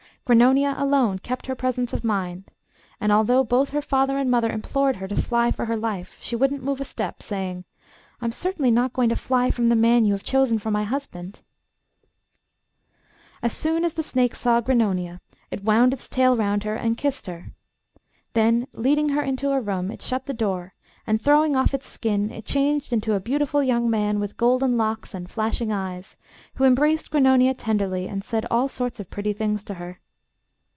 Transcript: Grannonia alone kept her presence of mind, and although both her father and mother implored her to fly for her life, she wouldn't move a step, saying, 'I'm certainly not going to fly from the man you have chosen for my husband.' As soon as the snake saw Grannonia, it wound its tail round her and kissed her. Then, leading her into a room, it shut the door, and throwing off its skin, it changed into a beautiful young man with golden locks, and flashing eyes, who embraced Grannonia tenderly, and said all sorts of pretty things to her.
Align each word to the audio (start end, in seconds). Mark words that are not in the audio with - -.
Grannonia 0.23 0.75
alone 0.77 1.19
kept 1.19 1.47
her 1.47 1.55
presence 1.55 1.91
of 1.91 2.05
mind, 2.05 2.45
and 3.01 3.11
although 3.11 3.43
both 3.43 3.71
her 3.71 3.81
father 3.81 4.17
and 4.17 4.31
mother 4.31 4.49
implored 4.49 4.95
her 4.97 5.07
to 5.09 5.21
fly 5.21 5.51
for 5.51 5.65
her 5.65 5.75
life, 5.75 6.19
she 6.21 6.37
wouldn't 6.37 6.63
move 6.63 6.79
a 6.79 6.85
step, 6.85 7.21
saying, 7.21 7.65
'I'm 8.21 8.31
certainly 8.31 8.71
not 8.71 8.93
going 8.93 9.09
to 9.09 9.15
fly 9.17 9.51
from 9.51 9.67
the 9.67 9.75
man 9.75 10.05
you 10.05 10.13
have 10.13 10.23
chosen 10.23 10.57
for 10.57 10.71
my 10.71 10.83
husband.' 10.85 11.41
As 13.41 13.51
soon 13.51 13.83
as 13.83 13.95
the 13.95 14.03
snake 14.03 14.33
saw 14.35 14.61
Grannonia, 14.61 15.19
it 15.49 15.65
wound 15.65 15.91
its 15.91 16.07
tail 16.07 16.37
round 16.37 16.63
her 16.63 16.75
and 16.75 16.97
kissed 16.97 17.25
her. 17.25 17.51
Then, 18.33 18.67
leading 18.71 19.09
her 19.09 19.23
into 19.23 19.51
a 19.51 19.59
room, 19.59 19.91
it 19.91 20.01
shut 20.01 20.27
the 20.27 20.33
door, 20.33 20.73
and 21.05 21.21
throwing 21.21 21.57
off 21.57 21.73
its 21.73 21.89
skin, 21.89 22.31
it 22.31 22.45
changed 22.45 22.93
into 22.93 23.15
a 23.15 23.19
beautiful 23.19 23.61
young 23.61 23.89
man 23.89 24.21
with 24.21 24.37
golden 24.37 24.77
locks, 24.77 25.13
and 25.13 25.29
flashing 25.29 25.73
eyes, 25.73 26.15
who 26.53 26.63
embraced 26.63 27.11
Grannonia 27.11 27.53
tenderly, 27.53 28.07
and 28.07 28.23
said 28.23 28.45
all 28.49 28.69
sorts 28.69 29.01
of 29.01 29.09
pretty 29.09 29.33
things 29.33 29.61
to 29.65 29.73
her. 29.73 29.99